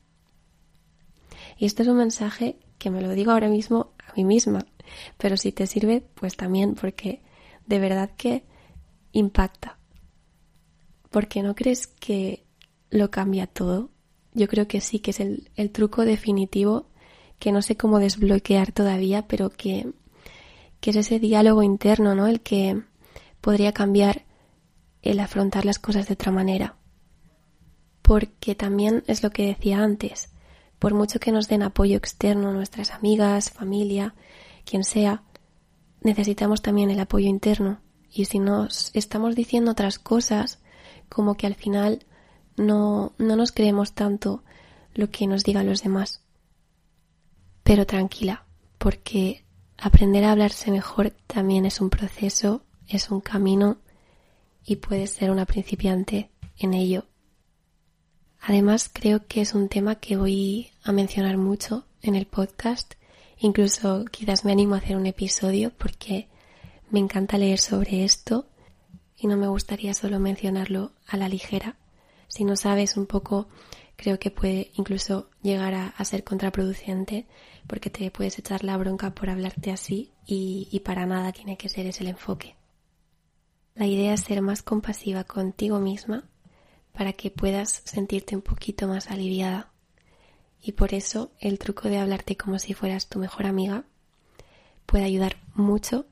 Y 1.58 1.66
este 1.66 1.84
es 1.84 1.90
un 1.90 1.98
mensaje 1.98 2.60
que 2.78 2.92
me 2.92 3.02
lo 3.02 3.12
digo 3.12 3.32
ahora 3.32 3.50
mismo 3.50 3.94
a 4.08 4.14
mí 4.16 4.24
misma, 4.24 4.66
pero 5.18 5.38
si 5.38 5.52
te 5.52 5.68
sirve, 5.68 6.02
pues 6.02 6.36
también 6.36 6.76
porque 6.76 7.22
de 7.66 7.80
verdad 7.80 8.12
que 8.16 8.44
impacta. 9.12 9.78
Porque 11.10 11.42
no 11.42 11.56
crees 11.56 11.88
que 11.88 12.46
lo 12.90 13.10
cambia 13.10 13.48
todo. 13.48 13.90
Yo 14.34 14.48
creo 14.48 14.68
que 14.68 14.82
sí, 14.82 15.00
que 15.00 15.12
es 15.12 15.20
el, 15.20 15.50
el 15.56 15.72
truco 15.72 16.06
definitivo 16.06 16.90
que 17.40 17.52
no 17.52 17.62
sé 17.62 17.78
cómo 17.78 18.00
desbloquear 18.00 18.72
todavía, 18.72 19.28
pero 19.28 19.50
que, 19.50 19.92
que 20.80 20.90
es 20.90 20.96
ese 20.96 21.20
diálogo 21.20 21.64
interno, 21.64 22.16
¿no? 22.16 22.28
El 22.28 22.42
que 22.42 22.82
podría 23.42 23.74
cambiar 23.74 24.26
el 25.02 25.20
afrontar 25.20 25.66
las 25.66 25.80
cosas 25.80 26.08
de 26.08 26.16
otra 26.16 26.32
manera. 26.32 26.77
Porque 28.08 28.56
también 28.56 29.04
es 29.06 29.22
lo 29.22 29.32
que 29.32 29.48
decía 29.48 29.84
antes, 29.84 30.30
por 30.80 30.94
mucho 30.94 31.20
que 31.20 31.34
nos 31.34 31.50
den 31.50 31.62
apoyo 31.62 31.98
externo 31.98 32.54
nuestras 32.54 32.92
amigas, 32.92 33.52
familia, 33.52 34.16
quien 34.64 34.86
sea, 34.86 35.24
necesitamos 36.00 36.62
también 36.62 36.90
el 36.90 37.02
apoyo 37.02 37.28
interno. 37.28 37.82
Y 38.10 38.24
si 38.24 38.40
nos 38.40 38.92
estamos 38.94 39.36
diciendo 39.36 39.72
otras 39.72 40.00
cosas, 40.00 40.60
como 41.10 41.36
que 41.36 41.48
al 41.48 41.56
final 41.56 42.06
no, 42.56 43.12
no 43.18 43.36
nos 43.36 43.52
creemos 43.52 43.92
tanto 43.92 44.42
lo 44.94 45.10
que 45.10 45.28
nos 45.28 45.44
digan 45.44 45.68
los 45.68 45.84
demás. 45.84 46.22
Pero 47.64 47.86
tranquila, 47.86 48.46
porque 48.78 49.44
aprender 49.78 50.24
a 50.24 50.32
hablarse 50.32 50.72
mejor 50.72 51.12
también 51.28 51.66
es 51.66 51.82
un 51.82 51.90
proceso, 51.90 52.64
es 52.88 53.12
un 53.12 53.20
camino 53.20 53.80
y 54.64 54.78
puedes 54.78 55.12
ser 55.12 55.30
una 55.30 55.46
principiante 55.46 56.32
en 56.58 56.74
ello. 56.74 57.04
Además, 58.50 58.90
creo 58.92 59.28
que 59.28 59.42
es 59.42 59.54
un 59.54 59.70
tema 59.70 59.96
que 59.96 60.18
voy 60.18 60.72
a 60.84 60.92
mencionar 60.92 61.38
mucho 61.38 61.86
en 62.02 62.16
el 62.16 62.26
podcast 62.26 62.96
Incluso 63.40 64.06
quizás 64.06 64.46
me 64.46 64.52
animo 64.52 64.76
a 64.76 64.80
hacer 64.80 64.96
un 64.96 65.06
episodio 65.06 65.72
porque 65.78 66.28
me 66.90 67.00
encanta 67.00 67.38
leer 67.38 67.60
sobre 67.60 68.04
esto 68.04 68.48
y 69.16 69.28
no 69.28 69.38
me 69.38 69.48
gustaría 69.48 69.94
solo 69.94 70.20
mencionarlo 70.20 70.92
a 71.08 71.18
la 71.18 71.30
ligera. 71.30 71.76
Si 72.28 72.44
no 72.44 72.56
sabes 72.56 72.98
un 72.98 73.06
poco, 73.06 73.48
creo 73.96 74.18
que 74.20 74.32
puede 74.32 74.72
incluso 74.74 75.30
llegar 75.44 75.76
a, 75.76 76.04
ser 76.04 76.24
contraproducente 76.24 77.28
porque 77.68 77.90
te 77.90 78.10
puedes 78.10 78.40
echar 78.40 78.64
la 78.64 78.78
bronca 78.78 79.12
por 79.12 79.30
hablarte 79.30 79.72
así 79.72 80.12
y, 80.26 80.68
y 80.72 80.80
para 80.80 81.06
nada 81.06 81.32
tiene 81.32 81.58
que 81.58 81.70
ser 81.70 81.86
ese 81.86 82.04
el 82.04 82.10
enfoque. 82.10 82.56
La 83.76 83.86
idea 83.86 84.14
es 84.14 84.22
ser 84.22 84.42
más 84.42 84.64
compasiva 84.64 85.24
contigo 85.24 85.80
misma 85.80 86.24
para 86.98 87.14
que 87.14 87.30
puedas 87.30 87.84
sentirte 87.86 88.36
un 88.36 88.42
poquito 88.42 88.88
más 88.88 89.12
aliviada 89.12 89.72
y 90.64 90.72
por 90.72 90.96
eso 90.96 91.30
el 91.40 91.60
truco 91.60 91.90
de 91.90 92.00
hablarte 92.00 92.36
como 92.36 92.58
si 92.58 92.74
fueras 92.74 93.08
tu 93.08 93.20
mejor 93.20 93.46
amiga 93.46 93.84
puede 94.88 95.04
ayudar 95.04 95.38
mucho 95.54 96.08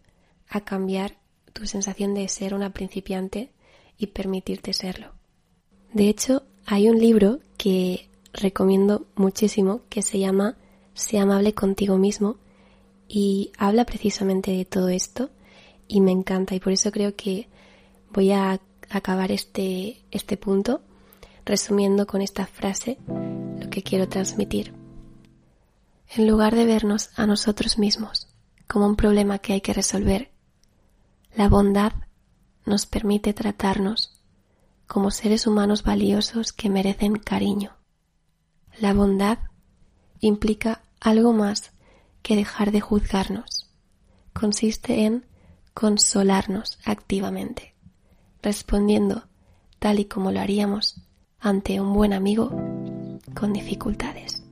a 0.47 0.61
cambiar 0.61 1.17
tu 1.53 1.65
sensación 1.65 2.13
de 2.13 2.27
ser 2.27 2.53
una 2.53 2.69
principiante 2.69 3.51
y 3.97 4.07
permitirte 4.07 4.73
serlo. 4.73 5.13
De 5.91 6.07
hecho, 6.07 6.43
hay 6.67 6.87
un 6.87 6.99
libro 6.99 7.39
que 7.57 8.07
recomiendo 8.31 9.07
muchísimo 9.15 9.81
que 9.89 10.03
se 10.03 10.19
llama 10.19 10.55
Sé 10.93 11.17
amable 11.17 11.53
contigo 11.53 11.97
mismo 11.97 12.37
y 13.07 13.51
habla 13.57 13.85
precisamente 13.85 14.51
de 14.51 14.65
todo 14.65 14.89
esto 14.89 15.31
y 15.87 16.01
me 16.01 16.11
encanta 16.11 16.53
y 16.53 16.59
por 16.59 16.73
eso 16.73 16.91
creo 16.91 17.15
que 17.15 17.47
voy 18.11 18.31
a 18.31 18.59
acabar 18.89 19.31
este, 19.31 20.03
este 20.11 20.37
punto 20.37 20.81
resumiendo 21.45 22.07
con 22.07 22.21
esta 22.21 22.45
frase 22.45 22.97
lo 23.07 23.69
que 23.69 23.83
quiero 23.83 24.09
transmitir. 24.09 24.73
En 26.15 26.27
lugar 26.27 26.55
de 26.55 26.65
vernos 26.65 27.09
a 27.15 27.25
nosotros 27.25 27.77
mismos 27.77 28.27
como 28.67 28.87
un 28.87 28.95
problema 28.95 29.39
que 29.39 29.53
hay 29.53 29.61
que 29.61 29.73
resolver, 29.73 30.31
la 31.35 31.49
bondad 31.49 31.93
nos 32.65 32.85
permite 32.85 33.33
tratarnos 33.33 34.19
como 34.87 35.11
seres 35.11 35.47
humanos 35.47 35.83
valiosos 35.83 36.53
que 36.53 36.69
merecen 36.69 37.15
cariño. 37.17 37.75
La 38.79 38.93
bondad 38.93 39.39
implica 40.19 40.81
algo 40.99 41.33
más 41.33 41.71
que 42.21 42.35
dejar 42.35 42.71
de 42.71 42.81
juzgarnos. 42.81 43.69
Consiste 44.33 45.05
en 45.05 45.25
consolarnos 45.73 46.79
activamente, 46.85 47.74
respondiendo 48.45 49.23
tal 49.79 49.99
y 49.99 50.05
como 50.05 50.31
lo 50.31 50.39
haríamos 50.39 51.01
ante 51.39 51.81
un 51.81 51.93
buen 51.93 52.13
amigo 52.13 52.49
con 53.33 53.51
dificultades. 53.51 54.43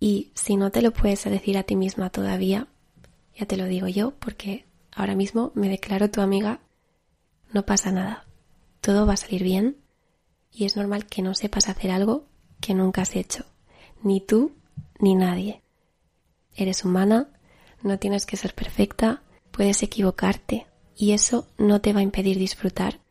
Y 0.00 0.32
si 0.34 0.56
no 0.56 0.70
te 0.70 0.82
lo 0.82 0.92
puedes 0.92 1.22
decir 1.24 1.56
a 1.58 1.62
ti 1.62 1.76
misma 1.76 2.10
todavía, 2.10 2.66
ya 3.38 3.46
te 3.46 3.56
lo 3.56 3.66
digo 3.66 3.86
yo 3.86 4.12
porque 4.18 4.66
ahora 4.90 5.14
mismo 5.14 5.52
me 5.54 5.68
declaro 5.68 6.10
tu 6.10 6.20
amiga, 6.22 6.60
no 7.52 7.64
pasa 7.64 7.92
nada, 7.92 8.24
todo 8.80 9.06
va 9.06 9.12
a 9.12 9.16
salir 9.16 9.42
bien 9.42 9.76
y 10.50 10.64
es 10.64 10.76
normal 10.76 11.06
que 11.06 11.22
no 11.22 11.34
sepas 11.34 11.68
hacer 11.68 11.90
algo 11.90 12.24
que 12.60 12.74
nunca 12.74 13.02
has 13.02 13.14
hecho, 13.14 13.44
ni 14.02 14.20
tú 14.20 14.52
ni 14.98 15.14
nadie. 15.14 15.62
Eres 16.54 16.84
humana, 16.84 17.28
no 17.82 17.98
tienes 17.98 18.24
que 18.24 18.36
ser 18.36 18.54
perfecta, 18.54 19.22
puedes 19.50 19.82
equivocarte 19.82 20.66
y 20.96 21.12
eso 21.12 21.46
no 21.58 21.80
te 21.80 21.92
va 21.92 22.00
a 22.00 22.04
impedir 22.04 22.38
disfrutar. 22.38 23.01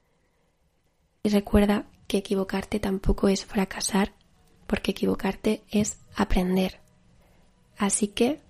Y 1.24 1.30
recuerda 1.30 1.86
que 2.08 2.18
equivocarte 2.18 2.80
tampoco 2.80 3.28
es 3.28 3.46
fracasar, 3.46 4.14
porque 4.68 4.92
equivocarte 4.92 5.64
es 5.70 6.00
aprender. 6.16 6.82
Así 7.78 8.08
que, 8.08 8.42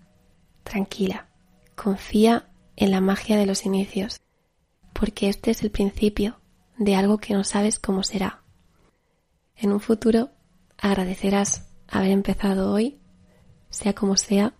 tranquila, 0.63 1.27
confía 1.75 2.49
en 2.75 2.91
la 2.91 3.01
magia 3.01 3.37
de 3.37 3.45
los 3.45 3.65
inicios, 3.65 4.21
porque 4.93 5.29
este 5.29 5.51
es 5.51 5.63
el 5.63 5.71
principio 5.71 6.39
de 6.77 6.95
algo 6.95 7.17
que 7.17 7.33
no 7.33 7.43
sabes 7.43 7.79
cómo 7.79 8.03
será. 8.03 8.41
En 9.55 9.71
un 9.71 9.79
futuro 9.79 10.31
agradecerás 10.77 11.69
haber 11.87 12.11
empezado 12.11 12.71
hoy, 12.71 12.99
sea 13.69 13.93
como 13.93 14.17
sea, 14.17 14.53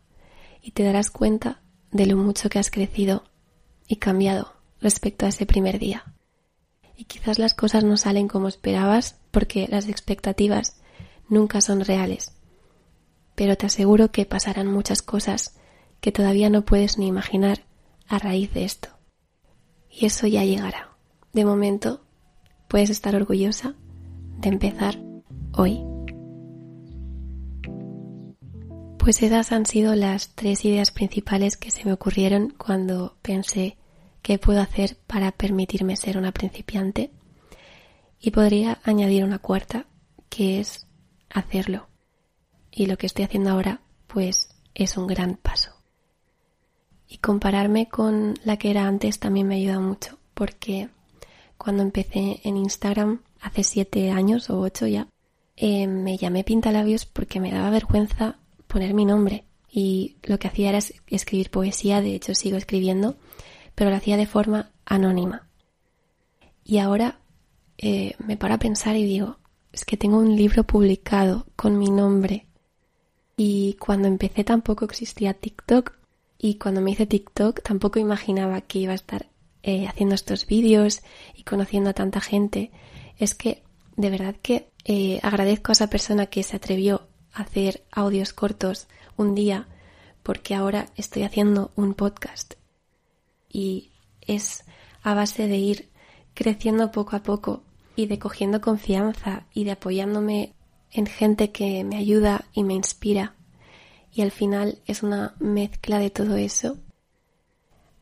y 0.62 0.72
te 0.72 0.84
darás 0.84 1.10
cuenta 1.10 1.62
de 1.92 2.06
lo 2.06 2.18
mucho 2.18 2.50
que 2.50 2.60
has 2.60 2.70
crecido 2.70 3.24
y 3.88 3.96
cambiado 3.96 4.54
respecto 4.80 5.26
a 5.26 5.30
ese 5.30 5.46
primer 5.46 5.80
día. 5.80 6.06
Y 7.02 7.06
quizás 7.06 7.40
las 7.40 7.56
cosas 7.56 7.84
no 7.84 7.98
salen 7.98 8.28
como 8.28 8.48
esperabas 8.48 9.16
porque 9.32 9.68
las 9.68 9.88
expectativas 9.88 10.76
nunca 11.30 11.60
son 11.60 11.84
reales. 11.84 12.32
Pero 13.34 13.58
te 13.58 13.66
aseguro 13.66 14.12
que 14.12 14.28
pasarán 14.28 14.68
muchas 14.68 15.02
cosas 15.02 15.56
que 16.00 16.12
todavía 16.12 16.52
no 16.52 16.64
puedes 16.64 17.00
ni 17.00 17.08
imaginar 17.08 17.66
a 18.08 18.20
raíz 18.20 18.54
de 18.54 18.66
esto. 18.66 18.90
Y 19.90 20.06
eso 20.06 20.28
ya 20.28 20.44
llegará. 20.44 20.92
De 21.34 21.44
momento, 21.44 22.06
puedes 22.68 22.92
estar 22.92 23.16
orgullosa 23.16 23.74
de 24.38 24.50
empezar 24.50 25.00
hoy. 25.54 25.84
Pues 29.00 29.24
esas 29.24 29.52
han 29.52 29.66
sido 29.66 29.96
las 29.96 30.36
tres 30.36 30.64
ideas 30.66 30.92
principales 30.92 31.58
que 31.58 31.72
se 31.72 31.84
me 31.84 31.94
ocurrieron 31.94 32.54
cuando 32.56 33.18
pensé 33.24 33.76
qué 34.22 34.38
puedo 34.38 34.62
hacer 34.62 34.98
para 35.08 35.32
permitirme 35.32 35.96
ser 35.96 36.18
una 36.18 36.32
principiante. 36.32 37.12
Y 38.20 38.32
podría 38.32 38.80
añadir 38.84 39.24
una 39.24 39.40
cuarta, 39.40 39.88
que 40.30 40.60
es 40.60 40.88
hacerlo. 41.30 41.88
Y 42.72 42.86
lo 42.86 42.98
que 42.98 43.08
estoy 43.08 43.26
haciendo 43.26 43.50
ahora, 43.50 43.82
pues 44.08 44.50
es 44.74 44.98
un 44.98 45.08
gran 45.08 45.36
paso. 45.36 45.72
Y 47.08 47.18
compararme 47.18 47.90
con 47.90 48.36
la 48.46 48.58
que 48.58 48.70
era 48.70 48.88
antes 48.88 49.20
también 49.20 49.48
me 49.48 49.56
ayuda 49.56 49.80
mucho, 49.80 50.18
porque 50.34 50.90
cuando 51.58 51.84
empecé 51.84 52.40
en 52.44 52.58
Instagram 52.58 53.22
hace 53.42 53.64
siete 53.64 54.12
años 54.12 54.50
o 54.50 54.60
ocho 54.60 54.88
ya, 54.88 55.08
eh, 55.58 55.88
me 55.88 56.18
llamé 56.18 56.44
Pintalabios 56.44 57.06
porque 57.06 57.40
me 57.40 57.52
daba 57.52 57.70
vergüenza 57.70 58.38
poner 58.68 58.94
mi 58.94 59.06
nombre. 59.06 59.46
Y 59.70 60.18
lo 60.24 60.40
que 60.40 60.48
hacía 60.48 60.70
era 60.70 60.80
escribir 61.08 61.50
poesía, 61.50 62.02
de 62.02 62.16
hecho 62.16 62.34
sigo 62.34 62.58
escribiendo, 62.58 63.16
pero 63.82 63.90
lo 63.90 63.98
hacía 63.98 64.16
de 64.16 64.28
forma 64.28 64.70
anónima. 64.86 65.48
Y 66.64 66.78
ahora 66.78 67.18
eh, 67.80 68.14
me 68.20 68.38
paro 68.38 68.54
a 68.54 68.60
pensar 68.60 68.96
y 68.96 69.06
digo, 69.06 69.40
es 69.72 69.86
que 69.86 69.98
tengo 69.98 70.20
un 70.20 70.36
libro 70.36 70.66
publicado 70.66 71.48
con 71.56 71.80
mi 71.80 71.90
nombre. 71.90 72.46
Y 73.38 73.78
cuando 73.80 74.08
empecé 74.08 74.44
tampoco 74.44 74.86
existía 74.86 75.34
TikTok. 75.34 75.94
Y 76.38 76.60
cuando 76.60 76.80
me 76.82 76.92
hice 76.92 77.08
TikTok 77.08 77.64
tampoco 77.64 77.98
imaginaba 77.98 78.62
que 78.62 78.78
iba 78.78 78.92
a 78.92 79.02
estar 79.02 79.32
eh, 79.64 79.88
haciendo 79.88 80.14
estos 80.14 80.46
vídeos 80.46 81.02
y 81.34 81.42
conociendo 81.42 81.90
a 81.90 81.94
tanta 81.94 82.22
gente. 82.22 82.70
Es 83.18 83.34
que 83.34 83.64
de 83.96 84.12
verdad 84.12 84.36
que 84.44 84.70
eh, 84.86 85.20
agradezco 85.24 85.72
a 85.72 85.74
esa 85.74 85.88
persona 85.88 86.28
que 86.28 86.44
se 86.44 86.56
atrevió 86.56 87.08
a 87.34 87.42
hacer 87.42 87.84
audios 87.90 88.32
cortos 88.32 88.88
un 89.18 89.34
día 89.34 89.68
porque 90.22 90.54
ahora 90.54 90.86
estoy 90.98 91.24
haciendo 91.24 91.72
un 91.76 91.96
podcast 91.96 92.61
y 93.52 93.92
es 94.22 94.64
a 95.04 95.14
base 95.14 95.48
de 95.48 95.58
ir 95.58 95.90
creciendo 96.34 96.92
poco 96.92 97.16
a 97.16 97.24
poco 97.24 97.64
y 97.96 98.06
de 98.08 98.20
cogiendo 98.20 98.62
confianza 98.62 99.46
y 99.54 99.64
de 99.64 99.72
apoyándome 99.72 100.54
en 100.92 101.06
gente 101.06 101.52
que 101.52 101.84
me 101.84 101.98
ayuda 101.98 102.46
y 102.54 102.64
me 102.64 102.74
inspira. 102.74 103.36
Y 104.14 104.22
al 104.22 104.32
final 104.32 104.80
es 104.86 105.04
una 105.04 105.36
mezcla 105.40 106.00
de 106.00 106.10
todo 106.10 106.36
eso. 106.36 106.78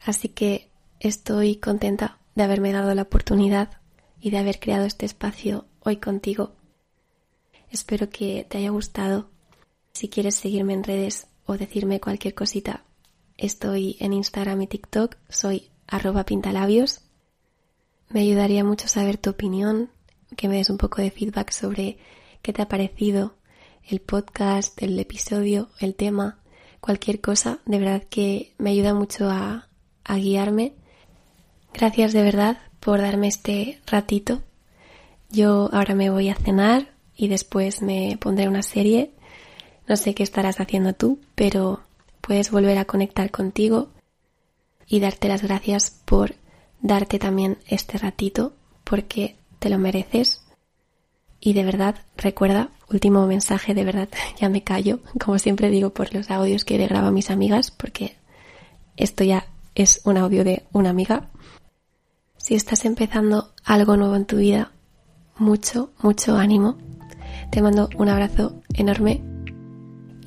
Así 0.03 0.29
que 0.29 0.71
estoy 0.99 1.57
contenta 1.57 2.17
de 2.35 2.43
haberme 2.43 2.71
dado 2.71 2.93
la 2.95 3.03
oportunidad 3.03 3.81
y 4.19 4.31
de 4.31 4.38
haber 4.38 4.59
creado 4.59 4.85
este 4.85 5.05
espacio 5.05 5.65
hoy 5.81 5.97
contigo. 5.97 6.55
Espero 7.69 8.09
que 8.09 8.45
te 8.49 8.57
haya 8.57 8.69
gustado. 8.69 9.29
Si 9.93 10.09
quieres 10.09 10.35
seguirme 10.35 10.73
en 10.73 10.83
redes 10.83 11.27
o 11.45 11.57
decirme 11.57 11.99
cualquier 11.99 12.33
cosita, 12.33 12.85
Estoy 13.39 13.95
en 14.02 14.12
Instagram 14.12 14.63
y 14.63 14.67
TikTok, 14.67 15.15
soy 15.30 15.69
arroba 15.88 16.25
pintalabios. 16.25 16.99
Me 18.10 18.19
ayudaría 18.19 18.65
mucho 18.65 18.89
saber 18.89 19.17
tu 19.17 19.30
opinión, 19.30 19.89
que 20.36 20.49
me 20.49 20.58
des 20.58 20.69
un 20.69 20.78
poco 20.78 21.02
de 21.02 21.10
feedback 21.10 21.52
sobre 21.52 21.99
qué 22.41 22.52
te 22.52 22.62
ha 22.62 22.67
parecido 22.67 23.36
el 23.88 24.02
podcast, 24.02 24.84
el 24.84 24.99
episodio, 24.99 25.69
el 25.80 25.95
tema, 25.95 26.39
cualquier 26.82 27.21
cosa. 27.21 27.60
De 27.65 27.80
verdad 27.80 28.04
que 28.10 28.54
me 28.58 28.71
ayuda 28.71 28.93
mucho 28.93 29.30
a, 29.30 29.69
a 30.04 30.15
guiarme. 30.17 30.73
Gracias 31.73 32.12
de 32.12 32.23
verdad 32.23 32.58
por 32.82 32.99
darme 32.99 33.30
este 33.30 33.80
ratito. 33.88 34.43
Yo 35.30 35.69
ahora 35.71 35.95
me 35.95 36.10
voy 36.10 36.28
a 36.28 36.36
cenar 36.36 36.89
y 37.15 37.30
después 37.30 37.82
me 37.82 38.17
pondré 38.19 38.49
una 38.49 38.63
serie. 38.63 39.13
No 39.88 39.95
sé 39.95 40.13
qué 40.13 40.23
estarás 40.23 40.60
haciendo 40.60 40.91
tú, 40.91 41.21
pero 41.36 41.84
puedes 42.29 42.51
volver 42.51 42.77
a 42.77 42.85
conectar 42.85 43.31
contigo 43.31 43.89
y 44.85 44.99
darte 44.99 45.27
las 45.27 45.41
gracias 45.41 45.89
por 46.05 46.35
darte 46.79 47.17
también 47.17 47.57
este 47.65 47.97
ratito 47.97 48.53
porque 48.83 49.35
te 49.57 49.67
lo 49.67 49.79
mereces. 49.79 50.45
Y 51.39 51.53
de 51.53 51.63
verdad, 51.63 51.95
recuerda, 52.17 52.69
último 52.87 53.25
mensaje, 53.25 53.73
de 53.73 53.83
verdad, 53.83 54.09
ya 54.39 54.47
me 54.47 54.63
callo, 54.63 54.99
como 55.19 55.39
siempre 55.39 55.71
digo 55.71 55.89
por 55.89 56.13
los 56.13 56.29
audios 56.29 56.65
que 56.65 56.77
le 56.77 56.85
grabo 56.85 57.07
a 57.07 57.11
mis 57.11 57.31
amigas, 57.31 57.71
porque 57.71 58.15
esto 58.95 59.23
ya 59.23 59.47
es 59.73 60.01
un 60.03 60.17
audio 60.17 60.43
de 60.43 60.67
una 60.71 60.91
amiga. 60.91 61.31
Si 62.37 62.53
estás 62.53 62.85
empezando 62.85 63.55
algo 63.65 63.97
nuevo 63.97 64.15
en 64.15 64.25
tu 64.25 64.37
vida, 64.37 64.71
mucho, 65.35 65.93
mucho 65.99 66.37
ánimo. 66.37 66.77
Te 67.49 67.63
mando 67.63 67.89
un 67.97 68.07
abrazo 68.07 68.61
enorme 68.75 69.23